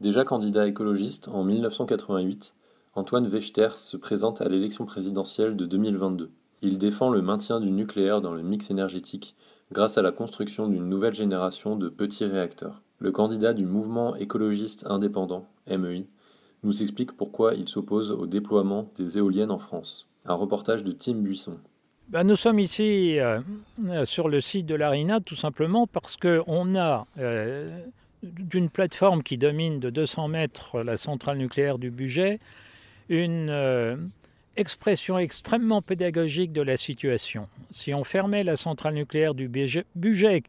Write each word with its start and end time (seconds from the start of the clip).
Déjà 0.00 0.24
candidat 0.24 0.66
écologiste 0.66 1.28
en 1.28 1.42
1988, 1.42 2.54
Antoine 2.94 3.26
Wechter 3.26 3.70
se 3.78 3.96
présente 3.96 4.42
à 4.42 4.48
l'élection 4.48 4.84
présidentielle 4.84 5.56
de 5.56 5.64
2022. 5.64 6.30
Il 6.60 6.76
défend 6.76 7.08
le 7.08 7.22
maintien 7.22 7.60
du 7.60 7.70
nucléaire 7.70 8.20
dans 8.20 8.34
le 8.34 8.42
mix 8.42 8.70
énergétique 8.70 9.36
grâce 9.72 9.96
à 9.96 10.02
la 10.02 10.12
construction 10.12 10.68
d'une 10.68 10.86
nouvelle 10.86 11.14
génération 11.14 11.76
de 11.76 11.88
petits 11.88 12.26
réacteurs. 12.26 12.82
Le 12.98 13.10
candidat 13.10 13.54
du 13.54 13.64
mouvement 13.64 14.14
écologiste 14.16 14.84
indépendant, 14.86 15.46
MEI, 15.66 16.08
nous 16.62 16.82
explique 16.82 17.16
pourquoi 17.16 17.54
il 17.54 17.66
s'oppose 17.66 18.12
au 18.12 18.26
déploiement 18.26 18.90
des 18.96 19.16
éoliennes 19.16 19.50
en 19.50 19.58
France. 19.58 20.08
Un 20.26 20.34
reportage 20.34 20.84
de 20.84 20.92
Tim 20.92 21.14
Buisson. 21.14 21.52
Ben, 22.08 22.22
nous 22.22 22.36
sommes 22.36 22.58
ici 22.58 23.18
euh, 23.18 23.40
sur 24.04 24.28
le 24.28 24.42
site 24.42 24.66
de 24.66 24.74
l'ARINA 24.74 25.20
tout 25.20 25.36
simplement 25.36 25.86
parce 25.86 26.18
qu'on 26.18 26.76
a 26.76 27.06
euh, 27.18 27.80
d'une 28.22 28.70
plateforme 28.70 29.22
qui 29.22 29.38
domine 29.38 29.80
de 29.80 29.90
200 29.90 30.28
mètres 30.28 30.82
la 30.82 30.96
centrale 30.96 31.38
nucléaire 31.38 31.78
du 31.78 31.90
budget 31.90 32.40
une 33.08 33.50
euh, 33.50 33.96
expression 34.56 35.18
extrêmement 35.18 35.82
pédagogique 35.82 36.52
de 36.52 36.62
la 36.62 36.76
situation. 36.76 37.48
Si 37.70 37.94
on 37.94 38.04
fermait 38.04 38.42
la 38.42 38.56
centrale 38.56 38.94
nucléaire 38.94 39.34
du 39.34 39.48
budget 39.48 40.42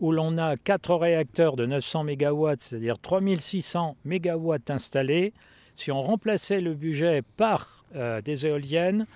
où 0.00 0.10
l'on 0.10 0.36
a 0.38 0.56
quatre 0.56 0.94
réacteurs 0.94 1.56
de 1.56 1.66
900 1.66 2.04
MW, 2.04 2.54
c'est-à-dire 2.58 2.98
3600 2.98 3.96
MW 4.04 4.56
installés, 4.68 5.32
si 5.76 5.90
on 5.90 6.02
remplaçait 6.02 6.60
le 6.60 6.74
budget 6.74 7.22
par 7.36 7.84
euh, 7.94 8.20
des 8.20 8.46
éoliennes, 8.46 9.06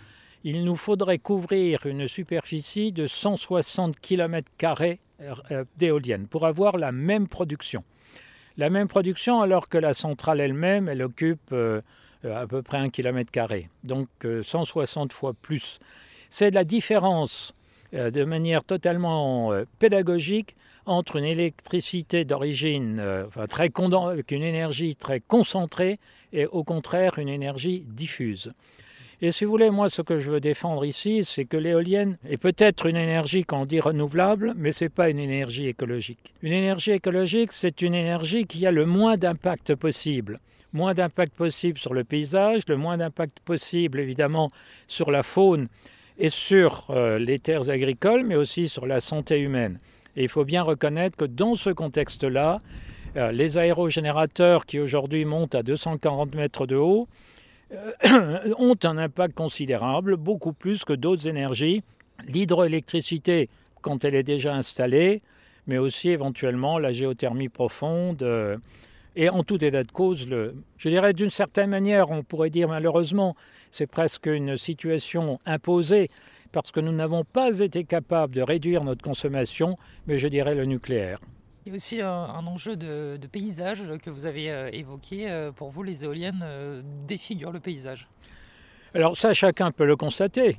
il 0.44 0.64
nous 0.64 0.76
faudrait 0.76 1.18
couvrir 1.18 1.86
une 1.86 2.08
superficie 2.08 2.92
de 2.92 3.06
160 3.06 3.98
km 4.00 4.50
euh, 5.50 5.64
d'éoliennes 5.76 6.26
pour 6.26 6.46
avoir 6.46 6.76
la 6.76 6.92
même 6.92 7.28
production. 7.28 7.84
La 8.56 8.70
même 8.70 8.88
production 8.88 9.40
alors 9.40 9.68
que 9.68 9.78
la 9.78 9.94
centrale 9.94 10.40
elle-même, 10.40 10.88
elle 10.88 11.02
occupe 11.02 11.52
euh, 11.52 11.80
à 12.24 12.46
peu 12.46 12.62
près 12.62 12.78
un 12.78 12.88
kilomètre 12.88 13.30
carré, 13.30 13.68
donc 13.84 14.08
160 14.42 15.12
fois 15.12 15.34
plus. 15.34 15.78
C'est 16.30 16.50
la 16.50 16.64
différence 16.64 17.54
de 17.92 18.24
manière 18.24 18.64
totalement 18.64 19.52
pédagogique 19.78 20.56
entre 20.86 21.16
une 21.16 21.24
électricité 21.24 22.24
d'origine 22.24 23.00
enfin, 23.28 23.46
très 23.46 23.70
avec 24.08 24.32
une 24.32 24.42
énergie 24.42 24.96
très 24.96 25.20
concentrée 25.20 26.00
et 26.32 26.46
au 26.46 26.64
contraire 26.64 27.18
une 27.18 27.28
énergie 27.28 27.84
diffuse. 27.86 28.52
Et 29.22 29.32
si 29.32 29.46
vous 29.46 29.50
voulez, 29.50 29.70
moi, 29.70 29.88
ce 29.88 30.02
que 30.02 30.18
je 30.18 30.30
veux 30.30 30.40
défendre 30.40 30.84
ici, 30.84 31.24
c'est 31.24 31.46
que 31.46 31.56
l'éolienne 31.56 32.18
est 32.28 32.36
peut-être 32.36 32.84
une 32.84 32.96
énergie 32.96 33.44
qu'on 33.44 33.64
dit 33.64 33.80
renouvelable, 33.80 34.52
mais 34.58 34.72
ce 34.72 34.84
n'est 34.84 34.88
pas 34.90 35.08
une 35.08 35.18
énergie 35.18 35.66
écologique. 35.68 36.34
Une 36.42 36.52
énergie 36.52 36.90
écologique, 36.90 37.52
c'est 37.52 37.80
une 37.80 37.94
énergie 37.94 38.44
qui 38.44 38.66
a 38.66 38.70
le 38.70 38.84
moins 38.84 39.16
d'impact 39.16 39.74
possible. 39.74 40.38
Moins 40.74 40.92
d'impact 40.92 41.34
possible 41.34 41.78
sur 41.78 41.94
le 41.94 42.04
paysage, 42.04 42.64
le 42.68 42.76
moins 42.76 42.98
d'impact 42.98 43.40
possible, 43.40 44.00
évidemment, 44.00 44.52
sur 44.86 45.10
la 45.10 45.22
faune 45.22 45.68
et 46.18 46.28
sur 46.28 46.88
euh, 46.90 47.18
les 47.18 47.38
terres 47.38 47.70
agricoles, 47.70 48.22
mais 48.22 48.36
aussi 48.36 48.68
sur 48.68 48.84
la 48.84 49.00
santé 49.00 49.40
humaine. 49.40 49.78
Et 50.16 50.24
il 50.24 50.28
faut 50.28 50.44
bien 50.44 50.62
reconnaître 50.62 51.16
que 51.16 51.24
dans 51.24 51.54
ce 51.54 51.70
contexte-là, 51.70 52.58
euh, 53.16 53.32
les 53.32 53.56
aérogénérateurs 53.56 54.66
qui 54.66 54.78
aujourd'hui 54.78 55.24
montent 55.24 55.54
à 55.54 55.62
240 55.62 56.34
mètres 56.34 56.66
de 56.66 56.76
haut 56.76 57.08
ont 58.58 58.76
un 58.82 58.98
impact 58.98 59.34
considérable, 59.34 60.16
beaucoup 60.16 60.52
plus 60.52 60.84
que 60.84 60.92
d'autres 60.92 61.26
énergies. 61.28 61.82
L'hydroélectricité, 62.26 63.48
quand 63.82 64.04
elle 64.04 64.14
est 64.14 64.22
déjà 64.22 64.54
installée, 64.54 65.22
mais 65.66 65.78
aussi 65.78 66.10
éventuellement 66.10 66.78
la 66.78 66.92
géothermie 66.92 67.48
profonde. 67.48 68.22
Euh, 68.22 68.56
et 69.16 69.28
en 69.30 69.42
tout 69.42 69.62
état 69.64 69.82
de 69.82 69.90
cause, 69.90 70.28
je 70.76 70.88
dirais 70.88 71.14
d'une 71.14 71.30
certaine 71.30 71.70
manière, 71.70 72.10
on 72.10 72.22
pourrait 72.22 72.50
dire 72.50 72.68
malheureusement, 72.68 73.34
c'est 73.70 73.86
presque 73.86 74.26
une 74.26 74.56
situation 74.56 75.38
imposée 75.46 76.10
parce 76.52 76.70
que 76.70 76.80
nous 76.80 76.92
n'avons 76.92 77.24
pas 77.24 77.58
été 77.60 77.84
capables 77.84 78.34
de 78.34 78.42
réduire 78.42 78.84
notre 78.84 79.02
consommation, 79.02 79.78
mais 80.06 80.18
je 80.18 80.28
dirais 80.28 80.54
le 80.54 80.64
nucléaire. 80.64 81.18
Il 81.66 81.70
y 81.70 81.72
a 81.72 81.74
aussi 81.74 82.00
un, 82.00 82.46
enjeu 82.46 82.76
de, 82.76 83.18
paysage 83.26 83.82
que 84.00 84.08
vous 84.08 84.24
avez 84.24 84.52
euh, 84.52 84.70
évoqué. 84.72 85.28
Euh, 85.28 85.50
pour 85.50 85.70
vous, 85.70 85.82
les 85.82 86.04
éoliennes 86.04 86.44
euh, 86.44 86.80
défigurent 87.08 87.50
le 87.50 87.58
paysage 87.58 88.08
Alors 88.94 89.16
ça, 89.16 89.34
chacun 89.34 89.72
peut 89.72 89.84
le 89.84 89.96
constater. 89.96 90.58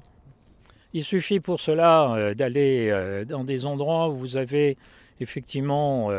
Il 0.92 1.06
suffit 1.06 1.40
pour 1.40 1.62
cela 1.62 2.34
d'aller 2.36 3.24
dans 3.28 3.44
des 3.44 3.66
endroits 3.66 4.10
où 4.10 4.18
vous 4.18 4.38
avez 4.38 4.78
effectivement 5.20 6.10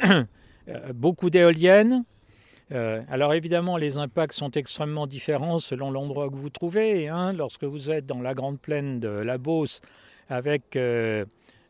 beaucoup 0.94 1.30
d'éoliennes, 1.30 2.04
euh, 2.72 3.02
alors 3.08 3.32
évidemment, 3.34 3.76
les 3.76 3.96
impacts 3.96 4.34
sont 4.34 4.50
extrêmement 4.50 5.06
différents 5.06 5.58
selon 5.58 5.90
l'endroit 5.90 6.28
que 6.28 6.34
vous 6.34 6.50
trouvez. 6.50 7.08
Hein. 7.08 7.32
lorsque 7.32 7.64
vous 7.64 7.90
êtes 7.90 8.06
dans 8.06 8.20
la 8.20 8.34
grande 8.34 8.60
plaine 8.60 8.98
de 8.98 9.08
la 9.08 9.38
Beauce 9.38 9.80
avec 10.28 10.76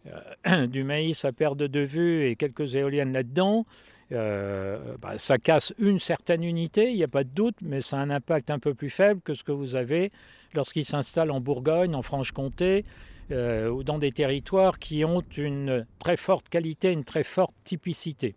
euh, 0.06 0.21
euh, 0.47 0.67
du 0.67 0.84
maïs 0.84 1.25
à 1.25 1.33
perte 1.33 1.59
de 1.59 1.81
vue 1.81 2.27
et 2.27 2.37
quelques 2.37 2.75
éoliennes 2.75 3.12
là-dedans, 3.12 3.67
bah, 4.11 5.19
ça 5.19 5.37
casse 5.37 5.75
une 5.78 5.99
certaine 5.99 6.44
unité, 6.44 6.91
il 6.91 6.97
n'y 6.97 7.03
a 7.03 7.09
pas 7.09 7.25
de 7.25 7.28
doute, 7.28 7.56
mais 7.62 7.81
ça 7.81 7.99
a 7.99 8.00
un 8.00 8.11
impact 8.11 8.50
un 8.50 8.61
peu 8.61 8.72
plus 8.72 8.91
faible 8.91 9.21
que 9.21 9.34
ce 9.34 9.43
que 9.43 9.50
vous 9.50 9.75
avez 9.75 10.12
lorsqu'il 10.55 10.84
s'installe 10.84 11.33
en 11.33 11.41
Bourgogne, 11.41 11.95
en 11.95 12.03
Franche-Comté, 12.03 12.84
ou 13.33 13.83
dans 13.83 13.99
des 13.99 14.12
territoires 14.12 14.78
qui 14.78 15.05
ont 15.05 15.25
une 15.37 15.84
très 15.99 16.16
forte 16.16 16.49
qualité, 16.49 16.93
une 16.93 17.03
très 17.03 17.25
forte 17.25 17.55
typicité. 17.65 18.37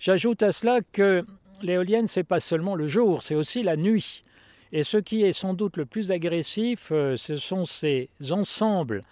J'ajoute 0.00 0.42
à 0.42 0.50
cela 0.50 0.80
que 0.92 1.24
l'éolienne, 1.62 2.08
c'est 2.08 2.24
pas 2.24 2.40
seulement 2.40 2.74
le 2.74 2.88
jour, 2.88 3.22
c'est 3.22 3.36
aussi 3.36 3.62
la 3.62 3.76
nuit. 3.76 4.24
Et 4.72 4.84
ce 4.84 4.96
qui 4.96 5.22
est 5.22 5.34
sans 5.34 5.54
doute 5.54 5.76
le 5.76 5.84
plus 5.84 6.10
agressif, 6.10 6.88
euh, 6.92 7.16
ce 7.16 7.36
sont 7.36 7.66
ces 7.66 8.08
ensembles 8.30 9.02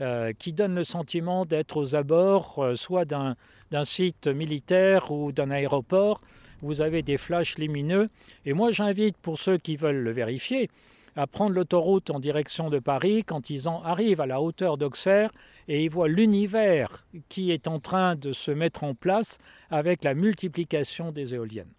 euh, 0.00 0.32
qui 0.38 0.52
donnent 0.52 0.74
le 0.74 0.84
sentiment 0.84 1.44
d'être 1.44 1.76
aux 1.76 1.94
abords 1.94 2.58
euh, 2.58 2.74
soit 2.74 3.04
d'un 3.04 3.36
site 3.84 4.26
militaire 4.28 5.10
ou 5.10 5.30
d'un 5.32 5.50
aéroport. 5.50 6.20
Vous 6.62 6.80
avez 6.80 7.02
des 7.02 7.18
flashs 7.18 7.58
lumineux. 7.58 8.08
Et 8.44 8.52
moi, 8.52 8.70
j'invite, 8.70 9.16
pour 9.18 9.38
ceux 9.38 9.58
qui 9.58 9.76
veulent 9.76 10.02
le 10.02 10.10
vérifier, 10.10 10.70
à 11.16 11.26
prendre 11.26 11.52
l'autoroute 11.52 12.10
en 12.10 12.20
direction 12.20 12.70
de 12.70 12.78
Paris 12.78 13.24
quand 13.24 13.50
ils 13.50 13.68
en 13.68 13.82
arrivent 13.82 14.20
à 14.20 14.26
la 14.26 14.40
hauteur 14.40 14.78
d'Auxerre 14.78 15.30
et 15.68 15.84
ils 15.84 15.90
voient 15.90 16.08
l'univers 16.08 17.04
qui 17.28 17.50
est 17.50 17.68
en 17.68 17.78
train 17.78 18.14
de 18.14 18.32
se 18.32 18.50
mettre 18.50 18.84
en 18.84 18.94
place 18.94 19.38
avec 19.70 20.04
la 20.04 20.14
multiplication 20.14 21.12
des 21.12 21.34
éoliennes. 21.34 21.72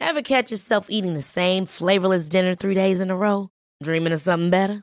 Ever 0.00 0.22
catch 0.22 0.50
yourself 0.50 0.86
eating 0.88 1.14
the 1.14 1.22
same 1.22 1.66
flavorless 1.66 2.28
dinner 2.28 2.54
three 2.54 2.74
days 2.74 3.00
in 3.00 3.10
a 3.10 3.16
row? 3.16 3.48
Dreaming 3.82 4.12
of 4.12 4.20
something 4.20 4.50
better? 4.50 4.82